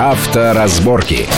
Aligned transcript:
Авторазборки. 0.00 1.28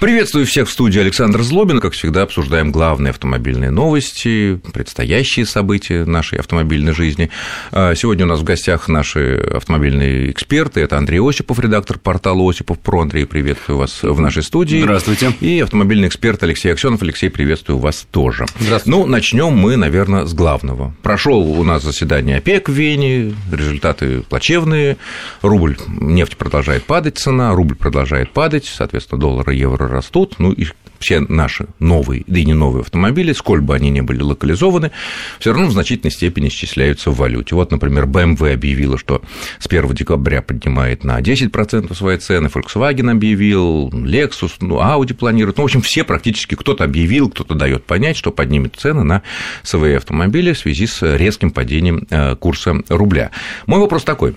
Приветствую 0.00 0.46
всех 0.46 0.66
в 0.66 0.72
студии 0.72 0.98
Александр 0.98 1.42
Злобин. 1.42 1.78
Как 1.78 1.92
всегда, 1.92 2.22
обсуждаем 2.22 2.72
главные 2.72 3.10
автомобильные 3.10 3.70
новости, 3.70 4.58
предстоящие 4.72 5.44
события 5.44 6.06
нашей 6.06 6.38
автомобильной 6.38 6.94
жизни. 6.94 7.28
А, 7.70 7.94
сегодня 7.94 8.24
у 8.24 8.28
нас 8.28 8.40
в 8.40 8.44
гостях 8.44 8.88
наши 8.88 9.34
автомобильные 9.36 10.30
эксперты. 10.30 10.80
Это 10.80 10.96
Андрей 10.96 11.20
Осипов, 11.20 11.58
редактор 11.58 11.98
портала 11.98 12.48
Осипов 12.48 12.78
Про. 12.78 13.02
Андрей, 13.02 13.26
приветствую 13.26 13.76
вас 13.76 14.02
в 14.02 14.18
нашей 14.18 14.42
студии. 14.42 14.80
Здравствуйте. 14.80 15.34
И 15.40 15.60
автомобильный 15.60 16.08
эксперт 16.08 16.42
Алексей 16.42 16.72
Аксенов. 16.72 17.02
Алексей, 17.02 17.28
приветствую 17.28 17.78
вас 17.78 18.06
тоже. 18.10 18.46
Здравствуйте. 18.58 18.98
Ну, 18.98 19.04
начнем 19.04 19.52
мы, 19.52 19.76
наверное, 19.76 20.24
с 20.24 20.32
главного. 20.32 20.94
Прошел 21.02 21.40
у 21.40 21.62
нас 21.62 21.82
заседание 21.82 22.38
ОПЕК 22.38 22.70
в 22.70 22.72
Вене, 22.72 23.34
результаты 23.52 24.22
плачевные, 24.22 24.96
рубль, 25.42 25.76
нефть 25.88 26.38
продолжает 26.38 26.84
падать 26.84 27.18
цена, 27.18 27.54
рубль 27.54 27.76
продолжает 27.76 28.30
падать, 28.30 28.64
соответственно, 28.64 29.20
доллар 29.20 29.50
и 29.50 29.58
евро 29.58 29.89
растут, 29.90 30.36
ну 30.38 30.52
и 30.52 30.66
все 31.00 31.20
наши 31.20 31.66
новые, 31.78 32.24
да 32.26 32.38
и 32.38 32.44
не 32.44 32.54
новые 32.54 32.82
автомобили, 32.82 33.32
сколь 33.32 33.60
бы 33.60 33.74
они 33.74 33.90
ни 33.90 34.02
были 34.02 34.20
локализованы, 34.20 34.92
все 35.38 35.52
равно 35.52 35.66
в 35.66 35.72
значительной 35.72 36.12
степени 36.12 36.48
исчисляются 36.48 37.10
в 37.10 37.16
валюте. 37.16 37.54
Вот, 37.54 37.70
например, 37.72 38.04
BMW 38.04 38.52
объявила, 38.52 38.98
что 38.98 39.22
с 39.58 39.66
1 39.66 39.94
декабря 39.94 40.42
поднимает 40.42 41.02
на 41.02 41.18
10% 41.20 41.94
свои 41.94 42.18
цены, 42.18 42.48
Volkswagen 42.48 43.10
объявил, 43.10 43.88
Lexus, 43.88 44.52
ну, 44.60 44.78
Audi 44.78 45.14
планирует, 45.14 45.56
ну, 45.56 45.62
в 45.62 45.66
общем, 45.66 45.80
все 45.80 46.04
практически, 46.04 46.54
кто-то 46.54 46.84
объявил, 46.84 47.30
кто-то 47.30 47.54
дает 47.54 47.84
понять, 47.84 48.16
что 48.16 48.30
поднимет 48.30 48.76
цены 48.76 49.02
на 49.02 49.22
свои 49.62 49.94
автомобили 49.94 50.52
в 50.52 50.58
связи 50.58 50.86
с 50.86 51.16
резким 51.16 51.50
падением 51.50 52.06
э, 52.10 52.36
курса 52.36 52.74
рубля. 52.88 53.30
Мой 53.66 53.80
вопрос 53.80 54.04
такой, 54.04 54.34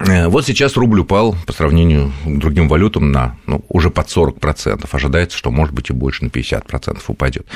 вот 0.00 0.46
сейчас 0.46 0.76
рубль 0.76 1.00
упал 1.00 1.36
по 1.46 1.52
сравнению 1.52 2.12
к 2.24 2.38
другим 2.38 2.68
валютам 2.68 3.12
на 3.12 3.36
ну, 3.46 3.64
уже 3.68 3.90
под 3.90 4.06
40%. 4.06 4.88
Ожидается, 4.90 5.36
что 5.36 5.50
может 5.50 5.74
быть 5.74 5.90
и 5.90 5.92
больше 5.92 6.24
на 6.24 6.28
50% 6.28 7.02
упадет. 7.06 7.46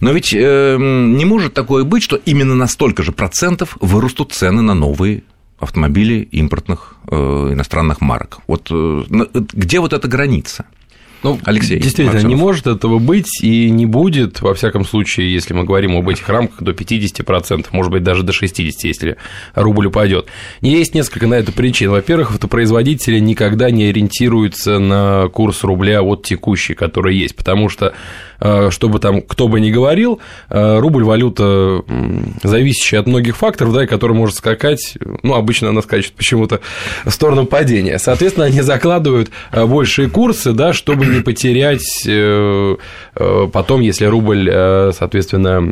Но 0.00 0.12
ведь 0.12 0.32
э, 0.32 0.76
не 0.78 1.24
может 1.24 1.54
такое 1.54 1.84
быть, 1.84 2.02
что 2.02 2.16
именно 2.16 2.54
на 2.54 2.68
столько 2.68 3.02
же 3.02 3.12
процентов 3.12 3.76
вырастут 3.80 4.32
цены 4.32 4.62
на 4.62 4.74
новые 4.74 5.24
автомобили 5.58 6.20
импортных 6.30 6.94
э, 7.10 7.16
иностранных 7.16 8.00
марок. 8.00 8.38
Вот 8.46 8.68
э, 8.70 9.04
где 9.52 9.80
вот 9.80 9.92
эта 9.92 10.06
граница? 10.06 10.66
Ну, 11.22 11.38
Алексей. 11.44 11.78
Действительно, 11.78 12.12
Максимов. 12.12 12.36
не 12.36 12.40
может 12.40 12.66
этого 12.66 12.98
быть 12.98 13.42
и 13.42 13.70
не 13.70 13.86
будет, 13.86 14.40
во 14.40 14.54
всяком 14.54 14.84
случае, 14.84 15.32
если 15.32 15.52
мы 15.52 15.64
говорим 15.64 15.96
об 15.96 16.08
этих 16.08 16.28
рамках, 16.28 16.62
до 16.62 16.72
50%, 16.72 17.66
может 17.72 17.90
быть, 17.90 18.02
даже 18.02 18.22
до 18.22 18.32
60%, 18.32 18.72
если 18.82 19.16
рубль 19.54 19.86
упадет. 19.86 20.26
Есть 20.60 20.94
несколько 20.94 21.26
на 21.26 21.34
это 21.34 21.50
причин. 21.52 21.90
Во-первых, 21.90 22.32
автопроизводители 22.32 23.18
никогда 23.18 23.70
не 23.70 23.86
ориентируются 23.86 24.78
на 24.78 25.28
курс 25.28 25.64
рубля 25.64 26.02
от 26.02 26.22
текущий, 26.24 26.74
который 26.74 27.16
есть, 27.16 27.34
потому 27.34 27.68
что, 27.68 27.94
чтобы 28.70 28.98
там 29.00 29.20
кто 29.22 29.48
бы 29.48 29.60
ни 29.60 29.70
говорил, 29.70 30.20
э, 30.48 30.78
рубль– 30.78 31.04
валюта, 31.08 31.82
зависящая 32.42 33.00
от 33.00 33.06
многих 33.06 33.36
факторов, 33.36 33.72
да, 33.72 33.84
и 33.84 33.86
которая 33.86 34.16
может 34.16 34.36
скакать, 34.36 34.94
ну, 35.22 35.34
обычно 35.34 35.70
она 35.70 35.82
скачет 35.82 36.12
почему-то 36.12 36.60
в 37.04 37.10
сторону 37.10 37.46
падения. 37.46 37.98
Соответственно, 37.98 38.46
они 38.46 38.60
закладывают 38.60 39.30
э, 39.52 39.64
большие 39.66 40.08
курсы, 40.08 40.52
да, 40.52 40.72
чтобы 40.72 41.06
не 41.06 41.20
потерять 41.20 42.04
э, 42.06 42.76
э, 43.14 43.48
потом, 43.52 43.80
если 43.80 44.06
рубль, 44.06 44.48
э, 44.50 44.92
соответственно, 44.96 45.68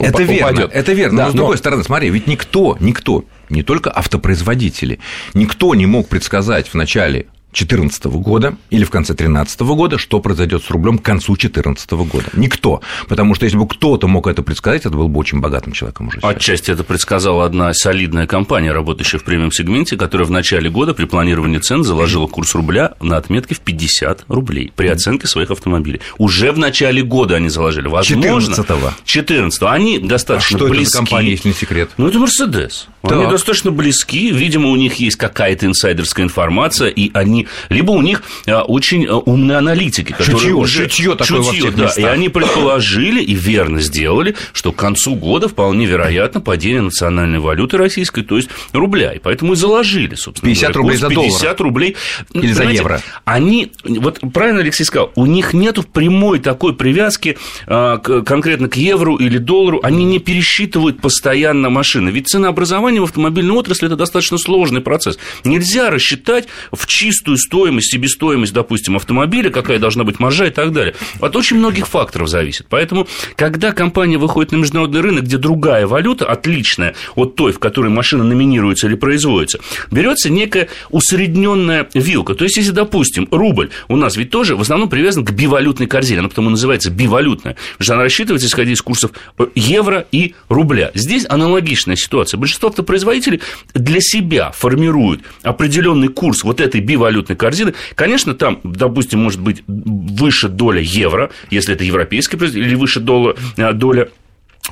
это 0.00 0.22
упадет. 0.22 0.28
верно, 0.28 0.70
это 0.72 0.92
верно. 0.92 1.18
Да, 1.18 1.24
но 1.26 1.30
с 1.30 1.34
другой 1.34 1.54
но... 1.54 1.58
стороны, 1.58 1.84
смотри, 1.84 2.10
ведь 2.10 2.26
никто, 2.26 2.76
никто, 2.80 3.24
не 3.48 3.62
только 3.62 3.90
автопроизводители, 3.90 5.00
никто 5.34 5.74
не 5.74 5.86
мог 5.86 6.08
предсказать 6.08 6.68
в 6.68 6.74
начале 6.74 7.26
2014 7.64 8.04
года 8.04 8.56
или 8.70 8.84
в 8.84 8.90
конце 8.90 9.14
2013 9.14 9.60
года, 9.60 9.98
что 9.98 10.20
произойдет 10.20 10.62
с 10.64 10.70
рублем 10.70 10.98
к 10.98 11.02
концу 11.02 11.34
2014 11.34 11.90
года. 11.92 12.26
Никто. 12.34 12.80
Потому 13.08 13.34
что 13.34 13.44
если 13.44 13.56
бы 13.56 13.66
кто-то 13.66 14.06
мог 14.06 14.26
это 14.26 14.42
предсказать, 14.42 14.86
это 14.86 14.90
был 14.90 15.08
бы 15.08 15.18
очень 15.18 15.40
богатым 15.40 15.72
человеком 15.72 16.08
уже. 16.08 16.20
Сейчас. 16.20 16.30
Отчасти 16.30 16.70
это 16.70 16.84
предсказала 16.84 17.44
одна 17.44 17.72
солидная 17.74 18.26
компания, 18.26 18.72
работающая 18.72 19.18
в 19.18 19.24
премиум-сегменте, 19.24 19.96
которая 19.96 20.26
в 20.26 20.30
начале 20.30 20.70
года 20.70 20.94
при 20.94 21.04
планировании 21.06 21.58
цен 21.58 21.84
заложила 21.84 22.26
курс 22.26 22.54
рубля 22.54 22.94
на 23.00 23.16
отметке 23.16 23.54
в 23.54 23.60
50 23.60 24.24
рублей 24.28 24.72
при 24.74 24.88
оценке 24.88 25.26
своих 25.26 25.50
автомобилей. 25.50 26.00
Уже 26.18 26.52
в 26.52 26.58
начале 26.58 27.02
года 27.02 27.36
они 27.36 27.48
заложили. 27.48 27.88
Возможно, 27.88 28.54
14-го. 28.54 28.92
14 29.04 29.62
Они 29.62 29.98
достаточно 29.98 30.56
а 30.56 30.58
что 30.58 30.68
близки. 30.68 30.96
это 30.96 30.98
компания, 30.98 31.30
если 31.30 31.48
не 31.48 31.54
секрет? 31.54 31.90
Ну, 31.96 32.08
это 32.08 32.18
Мерседес. 32.18 32.88
Они 33.02 33.26
достаточно 33.26 33.70
близки. 33.70 34.30
Видимо, 34.30 34.70
у 34.70 34.76
них 34.76 34.94
есть 34.94 35.16
какая-то 35.16 35.66
инсайдерская 35.66 36.24
информация, 36.24 36.88
и 36.88 37.10
они 37.14 37.47
либо 37.68 37.92
у 37.92 38.02
них 38.02 38.22
а, 38.46 38.62
очень 38.62 39.06
а, 39.06 39.16
умные 39.16 39.58
аналитики, 39.58 40.12
которые 40.12 40.38
шутье, 40.38 40.54
уже... 40.54 40.82
Шутье 40.82 41.14
такое 41.14 41.42
шутье, 41.42 41.42
во 41.42 41.52
всех 41.52 41.76
да, 41.76 41.82
местах. 41.84 42.04
И 42.04 42.06
они 42.06 42.28
предположили 42.28 43.22
и 43.22 43.34
верно 43.34 43.80
сделали, 43.80 44.34
что 44.52 44.72
к 44.72 44.76
концу 44.76 45.14
года 45.14 45.48
вполне 45.48 45.86
вероятно 45.86 46.40
падение 46.40 46.82
национальной 46.82 47.38
валюты 47.38 47.76
российской, 47.76 48.22
то 48.22 48.36
есть 48.36 48.48
рубля. 48.72 49.12
И 49.12 49.18
поэтому 49.18 49.52
и 49.52 49.56
заложили, 49.56 50.14
собственно 50.14 50.50
50 50.50 50.72
говоря, 50.72 50.78
рублей 50.78 50.96
за 50.96 51.08
доллар. 51.08 51.30
50 51.30 51.60
рублей. 51.60 51.96
Или 52.32 52.52
за 52.52 52.64
евро. 52.64 53.02
Они, 53.24 53.72
вот 53.84 54.20
правильно 54.32 54.60
Алексей 54.60 54.84
сказал, 54.84 55.12
у 55.14 55.26
них 55.26 55.52
нет 55.52 55.78
прямой 55.92 56.38
такой 56.40 56.74
привязки 56.74 57.36
а, 57.66 57.98
конкретно 57.98 58.68
к 58.68 58.76
евро 58.76 59.16
или 59.16 59.38
доллару, 59.38 59.80
они 59.82 60.04
не 60.04 60.18
пересчитывают 60.18 61.00
постоянно 61.00 61.70
машины. 61.70 62.10
Ведь 62.10 62.28
ценообразование 62.28 63.00
в 63.00 63.04
автомобильной 63.04 63.54
отрасли– 63.54 63.86
это 63.88 63.96
достаточно 63.96 64.38
сложный 64.38 64.80
процесс. 64.80 65.18
Нельзя 65.44 65.90
рассчитать 65.90 66.48
в 66.72 66.86
чистую 66.86 67.27
стоимость, 67.36 67.92
себестоимость, 67.92 68.52
допустим, 68.52 68.96
автомобиля, 68.96 69.50
какая 69.50 69.78
должна 69.78 70.04
быть 70.04 70.18
маржа 70.20 70.46
и 70.46 70.50
так 70.50 70.72
далее. 70.72 70.94
От 71.20 71.36
очень 71.36 71.56
многих 71.58 71.86
факторов 71.86 72.28
зависит. 72.28 72.66
Поэтому, 72.68 73.06
когда 73.36 73.72
компания 73.72 74.18
выходит 74.18 74.52
на 74.52 74.56
международный 74.56 75.00
рынок, 75.00 75.24
где 75.24 75.36
другая 75.36 75.86
валюта, 75.86 76.26
отличная 76.26 76.94
от 77.14 77.34
той, 77.36 77.52
в 77.52 77.58
которой 77.58 77.88
машина 77.88 78.24
номинируется 78.24 78.86
или 78.86 78.94
производится, 78.94 79.58
берется 79.90 80.30
некая 80.30 80.68
усредненная 80.90 81.88
вилка. 81.94 82.34
То 82.34 82.44
есть, 82.44 82.56
если, 82.56 82.70
допустим, 82.70 83.28
рубль 83.30 83.70
у 83.88 83.96
нас 83.96 84.16
ведь 84.16 84.30
тоже 84.30 84.56
в 84.56 84.60
основном 84.60 84.88
привязан 84.88 85.24
к 85.24 85.30
бивалютной 85.32 85.86
корзине, 85.86 86.20
она 86.20 86.28
потому 86.28 86.50
называется 86.50 86.90
бивалютная, 86.90 87.54
потому 87.72 87.84
что 87.84 87.94
она 87.94 88.02
рассчитывается, 88.02 88.46
исходя 88.46 88.72
из 88.72 88.82
курсов 88.82 89.10
евро 89.54 90.06
и 90.12 90.34
рубля. 90.48 90.90
Здесь 90.94 91.26
аналогичная 91.28 91.96
ситуация. 91.96 92.38
Большинство 92.38 92.68
автопроизводителей 92.68 93.40
для 93.74 94.00
себя 94.00 94.52
формируют 94.52 95.22
определенный 95.42 96.08
курс 96.08 96.44
вот 96.44 96.60
этой 96.60 96.80
бивалютной 96.80 97.17
валютной 97.18 97.36
корзины. 97.36 97.74
Конечно, 97.94 98.34
там, 98.34 98.60
допустим, 98.62 99.20
может 99.20 99.40
быть 99.40 99.62
выше 99.66 100.48
доля 100.48 100.80
евро, 100.80 101.30
если 101.50 101.74
это 101.74 101.84
европейский 101.84 102.36
производитель, 102.36 102.68
или 102.70 102.76
выше 102.76 103.00
доля, 103.00 103.34
э, 103.56 103.72
доля 103.72 104.08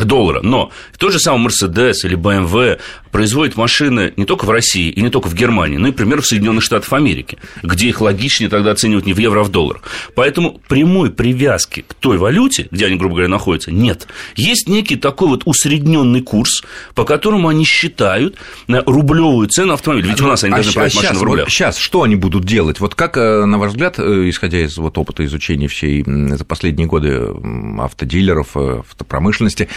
доллара. 0.04 0.40
Но 0.42 0.70
тот 0.98 1.12
же 1.12 1.18
самый 1.18 1.48
Mercedes 1.48 1.94
или 2.04 2.16
BMW 2.16 2.78
производит 3.10 3.56
машины 3.56 4.12
не 4.16 4.24
только 4.26 4.44
в 4.44 4.50
России 4.50 4.90
и 4.90 5.00
не 5.00 5.08
только 5.08 5.28
в 5.28 5.34
Германии, 5.34 5.78
но 5.78 5.88
и, 5.88 5.90
например, 5.90 6.20
в 6.20 6.26
Соединенных 6.26 6.62
Штатах 6.62 6.92
Америки, 6.92 7.38
где 7.62 7.88
их 7.88 8.00
логичнее 8.00 8.50
тогда 8.50 8.72
оценивать 8.72 9.06
не 9.06 9.14
в 9.14 9.18
евро, 9.18 9.40
а 9.40 9.44
в 9.44 9.48
долларах. 9.48 9.82
Поэтому 10.14 10.60
прямой 10.68 11.10
привязки 11.10 11.84
к 11.86 11.94
той 11.94 12.18
валюте, 12.18 12.68
где 12.70 12.86
они, 12.86 12.96
грубо 12.96 13.14
говоря, 13.14 13.28
находятся, 13.28 13.72
нет. 13.72 14.06
Есть 14.34 14.68
некий 14.68 14.96
такой 14.96 15.28
вот 15.28 15.42
усредненный 15.46 16.20
курс, 16.20 16.62
по 16.94 17.04
которому 17.04 17.48
они 17.48 17.64
считают 17.64 18.36
рублевую 18.68 19.48
цену 19.48 19.72
автомобиля. 19.72 20.08
Ведь 20.10 20.20
у 20.20 20.26
нас 20.26 20.44
они 20.44 20.52
а 20.52 20.56
должны 20.56 20.72
продавать 20.72 20.94
а 20.94 20.96
машины 20.98 21.18
в 21.18 21.22
рублях. 21.22 21.48
Сейчас 21.50 21.78
что 21.78 22.02
они 22.02 22.16
будут 22.16 22.44
делать? 22.44 22.80
Вот 22.80 22.94
как, 22.94 23.16
э, 23.16 23.44
на 23.44 23.58
ваш 23.58 23.70
взгляд, 23.70 23.98
э, 23.98 24.28
исходя 24.28 24.58
из 24.58 24.76
вот 24.76 24.98
опыта 24.98 25.24
изучения 25.24 25.68
всей 25.68 26.04
за 26.04 26.44
последние 26.44 26.86
годы 26.86 27.34
автодилеров, 27.78 28.48
э, 28.56 28.80
автопромышленности, 28.80 29.68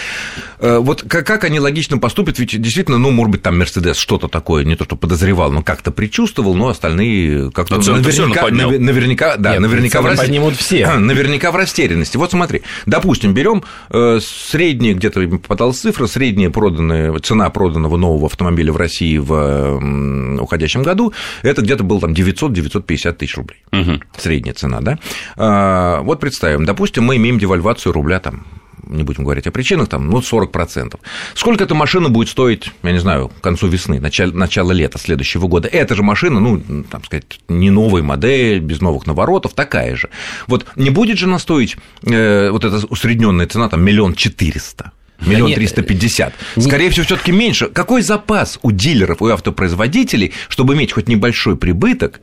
вот 0.60 1.04
как 1.08 1.44
они 1.44 1.60
логично 1.60 1.98
поступят? 1.98 2.40
Ведь 2.40 2.60
действительно, 2.62 2.98
ну, 2.98 3.12
может 3.12 3.32
быть, 3.32 3.42
там 3.42 3.58
Мерседес 3.58 3.98
что-то 3.98 4.28
такое, 4.28 4.64
не 4.64 4.76
то 4.76 4.86
что 4.86 4.96
подозревал, 4.96 5.52
но 5.52 5.62
как-то 5.62 5.92
предчувствовал, 5.92 6.56
но 6.56 6.70
остальные 6.70 7.52
как-то 7.52 7.78
наверняка, 7.78 8.50
наверняка, 8.50 9.38
да, 9.38 9.52
Нет, 9.52 9.62
наверняка 9.62 10.02
в 10.02 10.06
рас... 10.06 10.20
поднимут 10.20 10.56
все. 10.56 10.88
Наверняка 10.98 11.52
в 11.52 11.56
растерянности. 11.56 12.18
Вот 12.18 12.32
смотри, 12.32 12.62
допустим, 12.86 13.34
берем 13.34 13.64
э, 13.90 14.20
средние, 14.22 14.94
где-то 14.94 15.22
попадалась 15.28 15.80
цифра, 15.80 16.08
средняя 16.08 16.50
проданная, 16.50 17.18
цена 17.20 17.50
проданного 17.50 17.98
нового 17.98 18.28
автомобиля 18.28 18.74
в 18.74 18.78
России 18.78 19.18
в 19.18 20.40
уходящем 20.42 20.84
году, 20.84 21.14
это 21.44 21.62
где-то 21.62 21.84
было 21.84 22.02
там 22.02 22.12
900-950 22.14 23.14
тысяч 23.14 23.38
рублей. 23.38 23.64
Угу. 23.72 24.02
Средняя 24.18 24.54
цена, 24.54 24.82
да? 24.82 25.00
А, 25.36 26.02
вот 26.02 26.20
представим, 26.20 26.66
допустим, 26.66 27.04
мы 27.04 27.18
имеем 27.18 27.40
девальвацию 27.40 27.94
рубля 27.94 28.20
там 28.20 28.46
не 28.88 29.04
будем 29.04 29.24
говорить 29.24 29.48
о 29.48 29.52
причинах, 29.52 29.90
там, 29.90 30.10
ну, 30.10 30.20
40%. 30.20 31.00
Сколько 31.34 31.64
эта 31.64 31.76
машина 31.76 32.10
будет 32.10 32.30
стоить, 32.30 32.72
я 32.84 32.92
не 32.92 33.00
знаю, 33.00 33.30
к 33.30 33.42
концу 33.42 33.68
весны, 33.68 34.00
начало, 34.00 34.32
начало 34.32 34.72
лета 34.72 34.98
следующего 34.98 35.48
года? 35.48 35.68
Эта 35.68 35.96
же 35.96 36.04
машина, 36.04 36.40
ну, 36.40 36.84
там 36.90 37.04
сказать, 37.04 37.40
не 37.48 37.70
новая 37.70 38.04
модель, 38.04 38.60
без 38.60 38.82
новых 38.82 39.08
наворотов, 39.08 39.54
такая 39.54 39.96
же. 39.96 40.10
Вот 40.48 40.66
не 40.76 40.90
будет 40.90 41.18
же 41.18 41.26
она 41.26 41.40
стоить, 41.40 41.78
э, 42.04 42.50
вот 42.52 42.66
эта 42.66 42.86
усредненная 42.88 43.48
цена, 43.48 43.70
там, 43.70 43.84
миллион 43.84 44.16
четыреста? 44.16 44.92
Миллион 45.26 45.54
триста 45.54 45.82
пятьдесят. 45.82 46.34
Скорее 46.58 46.90
всего, 46.90 47.06
все 47.06 47.18
таки 47.18 47.32
меньше. 47.32 47.68
Какой 47.68 48.02
запас 48.02 48.58
у 48.62 48.72
дилеров, 48.72 49.22
у 49.22 49.28
автопроизводителей, 49.28 50.34
чтобы 50.48 50.76
иметь 50.76 50.94
хоть 50.94 51.08
небольшой 51.08 51.58
прибыток, 51.58 52.22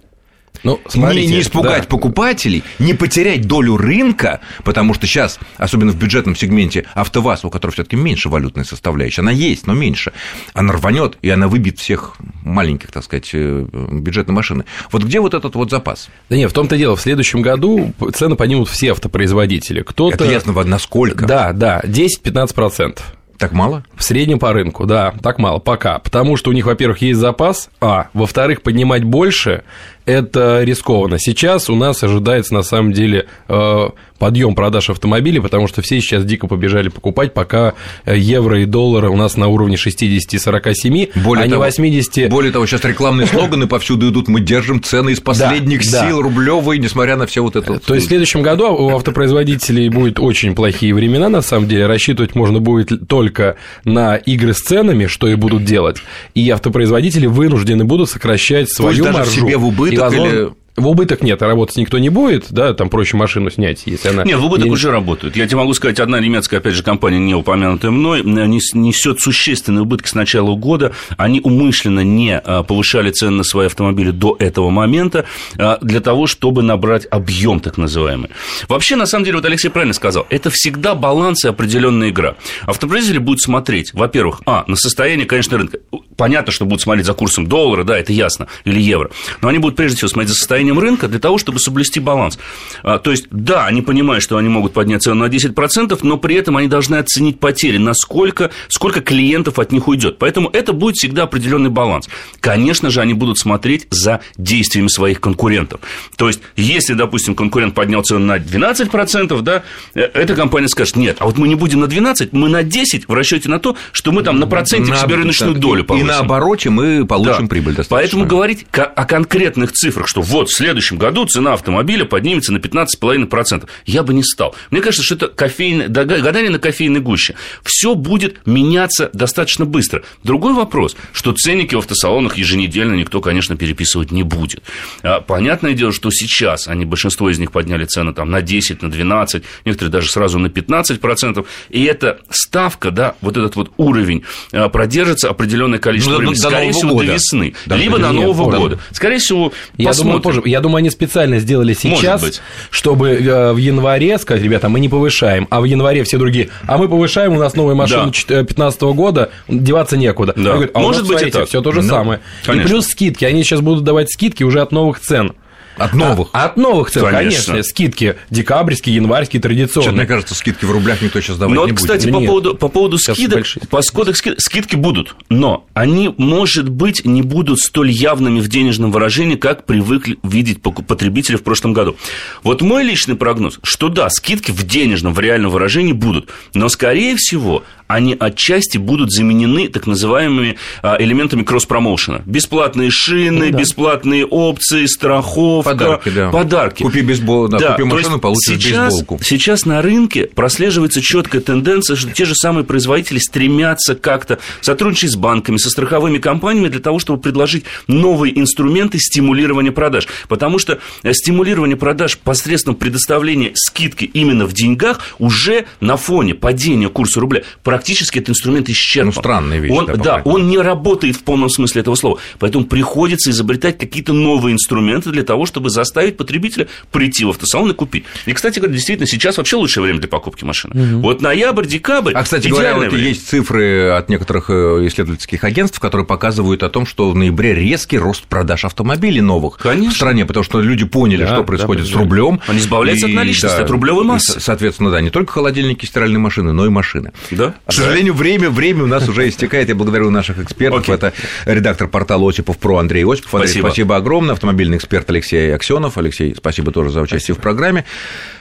Ну, 0.63 0.81
смотрите, 0.89 1.27
не, 1.27 1.35
не 1.35 1.41
испугать 1.41 1.83
да. 1.83 1.89
покупателей, 1.89 2.65
не 2.79 2.95
потерять 2.95 3.47
долю 3.47 3.77
рынка, 3.77 4.41
потому 4.65 4.95
что 4.95 5.07
сейчас, 5.07 5.39
особенно 5.57 5.93
в 5.93 5.97
бюджетном 5.97 6.37
сегменте 6.37 6.85
АвтоВАЗ, 6.95 7.45
у 7.45 7.51
которого 7.51 7.73
все-таки 7.73 7.97
меньше 7.97 8.29
валютной 8.29 8.65
составляющей, 8.65 9.21
она 9.21 9.31
есть, 9.31 9.67
но 9.67 9.75
меньше, 9.75 10.13
она 10.55 10.73
рванет 10.73 11.19
и 11.23 11.31
она 11.31 11.49
выбьет 11.49 11.79
всех 11.79 12.17
маленьких, 12.43 12.91
так 12.91 13.05
сказать, 13.05 13.31
э, 13.33 13.67
бюджетной 13.91 14.35
машины. 14.35 14.65
Вот 14.91 15.05
где 15.05 15.21
вот 15.21 15.35
этот 15.35 15.55
вот 15.55 15.71
запас? 15.71 16.09
Да 16.29 16.37
нет, 16.37 16.51
в 16.51 16.55
том-то 16.55 16.77
дело, 16.77 16.97
в 16.97 17.01
следующем 17.01 17.43
году 17.43 17.93
цены 18.15 18.37
поднимут 18.37 18.69
все 18.69 18.93
автопроизводители. 18.93 19.83
Кто-то... 19.83 20.15
Это 20.15 20.25
ясно, 20.25 20.53
насколько? 20.65 21.27
Да, 21.27 21.53
да, 21.53 21.81
10-15%. 21.85 23.01
Так 23.39 23.53
мало? 23.53 23.85
В 23.95 24.03
среднем 24.03 24.39
по 24.39 24.53
рынку, 24.53 24.87
да, 24.87 25.15
так 25.23 25.39
мало, 25.39 25.59
пока. 25.59 25.99
Потому 25.99 26.37
что 26.37 26.51
у 26.51 26.53
них, 26.55 26.67
во-первых, 26.67 27.03
есть 27.03 27.19
запас, 27.19 27.69
а, 27.81 28.09
во-вторых, 28.15 28.63
поднимать 28.63 29.05
больше 29.05 29.65
это 30.07 30.63
рискованно. 30.63 31.19
Сейчас 31.19 31.69
у 31.69 31.75
нас 31.75 32.03
ожидается, 32.03 32.55
на 32.55 32.63
самом 32.63 32.93
деле, 32.93 33.27
э, 33.49 33.89
подъем 34.19 34.55
продаж 34.55 34.91
автомобилей, 34.91 35.41
потому 35.41 35.67
что 35.67 35.83
все 35.83 36.01
сейчас 36.01 36.25
дико 36.25 36.47
побежали 36.47 36.89
покупать, 36.89 37.35
пока 37.35 37.75
э, 38.05 38.17
евро 38.17 38.63
и 38.63 38.65
доллары 38.65 39.11
у 39.11 39.17
нас 39.17 39.37
на 39.37 39.49
уровне 39.49 39.77
60-47, 39.77 41.11
более 41.23 41.45
а 41.45 41.49
того, 41.49 41.65
не 41.65 41.71
80. 41.71 42.31
Более 42.31 42.53
того, 42.53 42.67
сейчас 42.67 42.85
рекламные 42.85 43.27
слоганы 43.27 43.67
повсюду 43.67 44.09
идут, 44.11 44.29
мы 44.29 44.41
держим 44.41 44.83
цены 44.83 45.11
из 45.11 45.21
последних 45.21 45.81
да, 45.91 46.07
сил, 46.07 46.19
да. 46.19 46.23
рублевые, 46.23 46.79
несмотря 46.79 47.17
на 47.17 47.27
все 47.27 47.43
вот 47.43 47.57
это. 47.57 47.79
То 47.81 47.95
есть 47.95 48.07
в 48.07 48.09
следующем 48.09 48.43
году 48.43 48.69
у 48.69 48.95
автопроизводителей 48.95 49.89
будет 49.89 50.21
очень 50.21 50.55
плохие 50.55 50.95
времена, 50.95 51.29
на 51.29 51.43
самом 51.43 51.69
деле, 51.69 51.87
рассчитывать 51.87 52.35
можно 52.35 52.61
будет 52.61 53.09
только 53.09 53.57
на 53.85 54.17
игры 54.17 54.55
с 54.55 54.61
ценами, 54.61 55.07
что 55.07 55.27
и 55.27 55.35
будут 55.35 55.65
делать, 55.65 55.99
и 56.35 56.49
автопроизводители 56.51 57.27
вынуждены 57.27 57.85
будут 57.85 58.09
сокращать 58.09 58.71
свою 58.71 59.11
маржу. 59.13 59.31
себе 59.31 59.57
в 59.57 59.67
убыток 59.67 59.96
убыток 59.99 60.13
или 60.13 60.53
в 60.77 60.87
убыток 60.89 61.23
нет, 61.23 61.43
а 61.43 61.47
работать 61.47 61.77
никто 61.77 61.99
не 61.99 62.11
будет, 62.11 62.47
да, 62.51 62.75
там 62.75 62.91
проще 62.91 63.17
машину 63.17 63.51
снять, 63.51 63.83
если 63.87 64.09
она... 64.09 64.25
Нет, 64.25 64.39
в 64.39 64.45
убыток 64.45 64.67
не... 64.67 64.71
уже 64.71 64.91
работают. 64.91 65.35
Я 65.37 65.47
тебе 65.47 65.59
могу 65.59 65.73
сказать, 65.75 65.99
одна 66.01 66.21
немецкая, 66.21 66.59
опять 66.59 66.75
же, 66.75 66.83
компания, 66.83 67.19
не 67.19 67.35
упомянутая 67.35 67.91
мной, 67.91 68.23
несет 68.23 69.21
существенные 69.21 69.83
убытки 69.83 70.09
с 70.09 70.15
начала 70.15 70.55
года. 70.55 70.93
Они 71.17 71.41
умышленно 71.43 72.01
не 72.01 72.39
а, 72.39 72.63
повышали 72.63 73.11
цены 73.11 73.39
на 73.39 73.43
свои 73.43 73.67
автомобили 73.67 74.11
до 74.11 74.37
этого 74.39 74.71
момента 74.71 75.25
а, 75.59 75.79
для 75.81 76.01
того, 76.01 76.27
чтобы 76.27 76.63
набрать 76.63 77.07
объем 77.11 77.61
так 77.61 77.79
называемый. 77.79 78.31
Вообще, 78.69 78.97
на 78.97 79.07
самом 79.07 79.25
деле, 79.25 79.39
вот 79.39 79.47
Алексей 79.47 79.71
правильно 79.71 79.95
сказал, 79.95 80.27
это 80.29 80.51
всегда 80.51 80.95
баланс 80.95 81.45
и 81.45 81.49
определенная 81.49 82.11
игра. 82.11 82.37
Автопроизводители 82.67 83.19
будут 83.19 83.41
смотреть, 83.41 83.95
во-первых, 83.95 84.43
а, 84.47 84.65
на 84.67 84.77
состояние, 84.77 85.27
конечно, 85.27 85.57
рынка. 85.57 85.79
Понятно, 86.17 86.53
что 86.53 86.65
будут 86.65 86.83
смотреть 86.83 87.07
за 87.07 87.15
курсом 87.15 87.47
доллара, 87.47 87.85
да, 87.85 87.99
это 87.99 88.13
ясно, 88.13 88.47
или 88.65 88.81
евро. 88.81 89.11
Но 89.41 89.49
они 89.49 89.59
будут 89.59 89.77
прежде 89.77 89.97
всего 89.97 90.09
смотреть 90.09 90.31
за 90.31 90.37
состоянием 90.37 90.66
состоянием 90.67 90.79
рынка 90.79 91.09
для 91.09 91.19
того, 91.19 91.39
чтобы 91.39 91.59
соблюсти 91.59 92.01
баланс. 92.01 92.39
А, 92.83 92.99
то 92.99 93.11
есть, 93.11 93.27
да, 93.31 93.67
они 93.67 93.83
понимают, 93.83 94.23
что 94.23 94.37
они 94.37 94.49
могут 94.49 94.73
поднять 94.73 95.03
цену 95.03 95.27
на 95.27 95.29
10%, 95.29 95.99
но 96.03 96.17
при 96.17 96.37
этом 96.37 96.57
они 96.57 96.69
должны 96.69 96.97
оценить 96.97 97.39
потери, 97.39 97.79
насколько, 97.79 98.51
сколько 98.69 99.01
клиентов 99.01 99.59
от 99.59 99.73
них 99.73 99.89
уйдет. 99.89 100.19
Поэтому 100.19 100.49
это 100.53 100.73
будет 100.73 100.97
всегда 100.97 101.25
определенный 101.25 101.71
баланс. 101.71 102.09
Конечно 102.41 102.91
же, 102.91 103.01
они 103.01 103.15
будут 103.15 103.39
смотреть 103.39 103.87
за 103.91 104.21
действиями 104.37 104.89
своих 104.89 105.21
конкурентов. 105.21 105.81
То 106.17 106.29
есть, 106.29 106.41
если, 106.57 106.95
допустим, 106.95 107.35
конкурент 107.35 107.75
поднял 107.75 108.03
цену 108.03 108.27
на 108.27 108.37
12%, 108.39 109.41
да, 109.43 109.63
э, 109.95 110.01
эта 110.01 110.35
компания 110.35 110.69
скажет, 110.69 110.97
нет, 110.97 111.17
а 111.21 111.27
вот 111.27 111.39
мы 111.39 111.49
не 111.49 111.55
будем 111.55 111.81
на 111.81 111.87
12, 111.87 112.33
мы 112.33 112.49
на 112.49 112.63
10 112.63 113.09
в 113.09 113.13
расчете 113.13 113.49
на 113.49 113.59
то, 113.59 113.77
что 113.93 114.13
мы 114.13 114.23
там 114.23 114.39
на 114.39 114.47
проценте 114.47 114.91
на, 114.91 114.97
себе 114.97 115.17
рыночную 115.17 115.53
так, 115.53 115.63
долю 115.63 115.85
повысим. 115.85 116.07
И 116.07 116.09
на 116.09 116.19
обороте 116.19 116.71
мы 116.71 117.07
получим 117.07 117.43
да. 117.43 117.49
прибыль 117.49 117.75
достаточно. 117.75 117.97
Поэтому 117.97 118.27
говорить 118.27 118.67
о 118.73 119.05
конкретных 119.05 119.73
цифрах, 119.73 120.09
что 120.09 120.23
вот 120.23 120.51
следующем 120.57 120.99
году 120.99 121.27
цена 121.27 121.55
автомобиля 121.55 122.05
поднимется 122.05 122.53
на 122.53 122.59
15,5%. 122.59 123.69
Я 123.85 124.03
бы 124.03 124.15
не 124.15 124.23
стал. 124.23 124.55
Мне 124.71 124.81
кажется, 124.81 125.05
что 125.05 125.15
это 125.15 125.29
кофейное, 125.29 125.89
гадание 125.89 126.51
на 126.51 126.59
кофейной 126.59 127.01
гуще. 127.01 127.35
Все 127.63 127.95
будет 127.95 128.47
меняться 128.47 129.11
достаточно 129.13 129.65
быстро. 129.65 130.03
Другой 130.23 130.55
вопрос, 130.55 130.97
что 131.13 131.33
ценники 131.33 131.75
в 131.75 131.79
автосалонах 131.79 132.37
еженедельно 132.37 132.95
никто, 132.95 133.21
конечно, 133.21 133.57
переписывать 133.57 134.11
не 134.11 134.23
будет. 134.23 134.63
А, 135.03 135.21
понятное 135.21 135.75
дело, 135.75 135.93
что 135.93 136.11
сейчас 136.11 136.69
они, 136.69 136.85
большинство 136.85 137.31
из 137.31 137.39
них 137.39 137.53
подняли 137.53 137.85
цены 137.85 138.13
там, 138.13 138.31
на 138.31 138.43
10, 138.43 138.83
на 138.83 138.91
12, 138.91 139.43
некоторые 139.65 139.93
даже 139.93 140.11
сразу 140.11 140.39
на 140.39 140.47
15%. 140.47 141.47
И 141.71 141.85
эта 141.85 142.21
ставка, 142.31 142.91
да, 142.91 143.15
вот 143.21 143.37
этот 143.37 143.57
вот 143.57 143.73
уровень 143.77 144.25
а, 144.53 144.69
продержится 144.69 145.31
определенное 145.31 145.79
количество 145.79 146.13
ну, 146.13 146.19
времени. 146.19 146.35
Скорее 146.35 146.73
всего, 146.73 146.95
года. 146.95 147.07
до 147.07 147.13
весны. 147.15 147.55
Даже 147.67 147.83
либо 147.83 147.99
до 147.99 148.13
Нового 148.13 148.51
года. 148.51 148.79
Скорее 148.93 149.19
всего, 149.19 149.53
я 149.77 149.89
посмотрим. 149.89 150.23
думаю, 150.23 150.23
тоже, 150.23 150.43
я 150.47 150.61
думаю, 150.61 150.79
они 150.79 150.91
специально 150.91 151.39
сделали 151.39 151.75
сейчас, 151.75 152.41
чтобы 152.71 153.11
э, 153.11 153.53
в 153.53 153.57
январе 153.57 154.19
сказать, 154.19 154.43
ребята, 154.43 154.69
мы 154.69 154.81
не 154.81 154.89
повышаем, 154.89 155.47
а 155.51 155.61
в 155.61 155.65
январе 155.65 156.05
все 156.05 156.19
другие, 156.19 156.49
а 156.67 156.79
мы 156.79 156.89
повышаем, 156.89 157.33
у 157.33 157.39
нас 157.39 157.55
новая 157.55 157.75
машина 157.75 158.07
да. 158.07 158.11
2015 158.11 158.81
года, 158.83 159.31
деваться 159.49 159.97
некуда. 159.97 160.33
Да. 160.37 160.53
Говорят, 160.53 160.71
а 160.75 160.81
Может 160.81 161.07
быть, 161.07 161.23
это 161.23 161.47
все 161.47 161.61
то 161.61 161.73
же 161.73 161.83
да. 161.83 161.89
самое. 161.89 162.21
Конечно. 162.45 162.67
И 162.67 162.71
плюс 162.71 162.87
скидки, 162.87 163.25
они 163.25 163.43
сейчас 163.43 163.61
будут 163.61 163.85
давать 163.85 164.11
скидки 164.11 164.43
уже 164.43 164.61
от 164.61 164.73
новых 164.73 165.01
цен. 165.01 165.33
От 165.77 165.95
новых? 165.95 166.29
А, 166.33 166.47
от 166.47 166.57
новых 166.57 166.91
цен, 166.91 167.05
конечно. 167.05 167.53
конечно. 167.53 167.63
Скидки 167.63 168.17
декабрьские, 168.31 168.97
январьские, 168.97 169.41
традиционные. 169.43 169.91
Что, 169.91 169.97
мне 169.97 170.07
кажется, 170.07 170.35
скидки 170.35 170.65
в 170.65 170.71
рублях 170.71 171.03
никто 171.03 171.21
сейчас 171.21 171.37
давать 171.37 171.55
но, 171.55 171.67
не 171.67 171.73
кстати, 171.73 172.09
будет. 172.09 172.21
по 172.21 172.27
поводу, 172.27 172.55
по 172.55 172.69
поводу 172.69 172.99
скидок, 172.99 173.47
по 173.71 173.83
скидок, 173.83 174.17
скидки 174.17 174.77
будут, 174.77 175.17
но 175.29 175.67
они, 175.75 176.15
может 176.17 176.69
быть, 176.69 177.05
не 177.05 177.23
будут 177.23 177.61
столь 177.61 177.91
явными 177.91 178.41
в 178.41 178.49
денежном 178.49 178.91
выражении, 178.91 179.37
как 179.37 179.67
привыкли 179.67 180.19
видеть 180.23 180.63
потребители 180.63 181.37
в 181.37 181.43
прошлом 181.43 181.73
году. 181.73 181.97
Вот 182.43 182.63
мой 182.63 182.85
личный 182.85 183.17
прогноз, 183.17 183.59
что 183.63 183.89
да, 183.89 184.09
скидки 184.11 184.51
в 184.51 184.63
денежном, 184.67 185.15
в 185.15 185.21
реальном 185.21 185.51
выражении 185.51 185.93
будут, 185.93 186.31
но, 186.55 186.69
скорее 186.69 187.17
всего, 187.17 187.65
они 187.89 188.17
отчасти 188.19 188.79
будут 188.79 189.13
заменены 189.13 189.69
так 189.69 189.87
называемыми 189.87 190.57
а, 190.83 190.97
элементами 190.99 191.43
кросс-промоушена. 191.43 192.23
Бесплатные 192.27 192.91
шины, 192.91 193.47
ну, 193.47 193.53
да. 193.53 193.59
бесплатные 193.59 194.27
опции, 194.27 194.87
страховка. 194.87 195.66
Подарки, 195.67 196.09
да. 196.11 196.31
Подарки. 196.31 196.83
Купи, 196.83 197.03
бейсбол, 197.03 197.49
да, 197.49 197.59
да, 197.59 197.73
купи 197.73 197.85
машину, 197.85 198.19
получишь 198.19 198.57
сейчас, 198.57 198.93
бейсболку. 198.93 199.23
Сейчас 199.23 199.67
на 199.67 199.83
рынке 199.83 200.27
прослеживается 200.27 201.01
четкая 201.01 201.41
тенденция, 201.41 201.97
что 201.97 202.11
те 202.11 202.25
же 202.25 202.35
самые 202.35 202.65
производители 202.65 203.19
стремятся 203.19 203.95
как-то 203.95 204.39
сотрудничать 204.61 205.13
с 205.13 205.17
банками, 205.17 205.57
со 205.57 205.71
страховыми 205.71 206.19
компаниями 206.19 206.69
для 206.69 206.81
того, 206.81 206.99
чтобы 206.99 207.21
предложить 207.21 207.65
новые 207.89 208.39
инструменты 208.39 208.99
стимулирования 208.99 209.73
продаж. 209.73 210.07
Потому 210.29 210.59
что 210.59 210.79
э, 211.03 211.13
стимулирование 211.13 211.77
продаж 211.77 212.19
посредством 212.19 212.75
предоставления 212.75 213.53
скидки 213.55 214.05
именно 214.05 214.47
в 214.47 214.53
деньгах 214.53 215.01
уже 215.19 215.67
на 215.81 215.97
фоне 215.97 216.35
падения 216.35 216.89
курса 216.89 217.21
рубля 217.21 217.43
практически 217.63 218.19
этот 218.19 218.31
инструмент 218.31 218.69
исчерпан. 218.69 219.07
Ну, 219.15 219.21
странная 219.21 219.59
вещь. 219.59 219.73
Он, 219.73 219.87
да, 219.87 219.95
да 219.97 220.23
он 220.25 220.49
не 220.49 220.59
работает 220.59 221.17
в 221.17 221.23
полном 221.23 221.51
смысле 221.51 221.81
этого 221.81 221.95
слова. 221.95 222.19
Поэтому 222.39 222.65
приходится 222.65 223.31
изобретать 223.31 223.79
какие-то 223.79 224.13
новые 224.13 224.53
инструменты 224.53 225.11
для 225.11 225.23
того, 225.23 225.47
чтобы 225.47 225.56
заставить 225.65 226.17
потребителя 226.17 226.69
прийти 226.91 227.25
в 227.25 227.31
автосалон 227.31 227.71
и 227.71 227.75
купить. 227.75 228.05
И, 228.27 228.33
кстати 228.33 228.59
говоря, 228.59 228.75
действительно, 228.75 229.07
сейчас 229.07 229.37
вообще 229.39 229.57
лучшее 229.57 229.85
время 229.85 229.99
для 229.99 230.09
покупки 230.09 230.45
машины. 230.45 230.75
Угу. 230.75 231.01
Вот 231.01 231.21
ноябрь, 231.21 231.67
декабрь. 231.67 232.13
А, 232.15 232.23
кстати 232.23 232.49
говоря, 232.49 232.77
вот 232.77 232.93
есть 232.93 233.29
цифры 233.29 233.91
от 233.91 234.09
некоторых 234.09 234.51
э, 234.51 234.87
исследовательских 234.87 235.45
агентств, 235.45 235.81
которые 235.81 236.07
показывают 236.07 236.63
о 236.63 236.69
том, 236.69 236.87
что 236.87 237.11
в 237.11 237.17
ноябре 237.17 237.55
резкий 237.55 237.99
рост 237.99 238.25
продаж 238.25 238.65
автомобилей 238.65 239.21
новых 239.21 239.59
Конечно. 239.59 239.93
в 239.93 239.97
стране, 239.97 240.27
потому 240.27 240.45
что 240.45 240.61
люди 240.61 240.85
поняли, 240.85 241.25
да, 241.25 241.35
что 241.35 241.45
происходит 241.45 241.85
да, 241.85 241.91
с 241.91 241.95
рублем. 241.95 242.41
Они 242.47 242.59
избавляются 242.59 243.07
и, 243.07 243.11
от 243.11 243.17
наличности, 243.17 243.57
да, 243.57 243.65
от 243.65 243.71
рублевой 243.71 244.05
массы. 244.05 244.39
И, 244.39 244.41
соответственно, 244.41 244.91
да, 244.91 245.01
не 245.01 245.11
только 245.11 245.33
холодильники, 245.33 245.85
стиральные 245.87 246.19
машины, 246.19 246.53
но 246.53 246.67
и 246.67 246.69
машины. 246.69 247.13
Да. 247.31 247.55
К 247.67 247.73
сожалению, 247.73 248.15
время, 248.15 248.51
время 248.51 248.85
у 248.85 248.87
нас 248.87 249.09
уже 249.09 249.29
истекает. 249.29 249.69
Я 249.69 249.75
благодарю 249.75 250.11
наших 250.11 250.39
экспертов. 250.39 250.89
Okay. 250.89 250.95
Это 250.95 251.13
редактор 251.45 251.89
портала 251.89 252.29
Осипов 252.29 252.59
Про 252.59 252.79
Андрей 252.79 253.05
Осипов. 253.05 253.35
Андрей, 253.35 253.49
спасибо. 253.49 253.67
спасибо 253.69 253.97
огромное. 253.97 254.35
Автомобильный 254.35 254.77
эксперт 254.77 255.09
Алексей 255.11 255.46
Аксенов. 255.55 255.99
Алексей, 255.99 256.35
спасибо 256.37 256.73
тоже 256.73 256.91
за 256.91 257.01
участие 257.01 257.35
спасибо. 257.35 257.39
в 257.39 257.43
программе. 257.43 257.85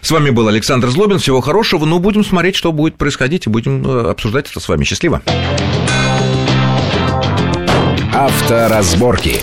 С 0.01 0.12
вами 0.12 0.29
был 0.29 0.47
Александр 0.47 0.89
Злобин. 0.89 1.19
Всего 1.19 1.41
хорошего. 1.41 1.85
Ну, 1.85 2.00
будем 2.00 2.24
смотреть, 2.24 2.55
что 2.55 2.71
будет 2.71 2.97
происходить, 2.97 3.47
и 3.47 3.50
будем 3.50 3.85
э, 3.85 4.09
обсуждать 4.12 4.50
это 4.50 4.59
с 4.59 4.67
вами. 4.67 4.83
Счастливо. 4.83 5.21
Авторазборки. 8.13 9.41